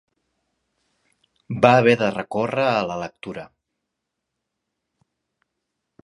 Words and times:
Va 1.65 1.73
haver 1.81 1.93
de 1.99 2.07
recórrer 2.15 2.65
a 2.69 2.81
la 2.91 2.97
lectura 3.01 3.43